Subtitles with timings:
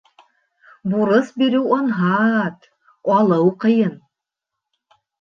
[0.93, 2.69] Бурыс биреү анһат,
[3.21, 3.97] алыу ҡыйын.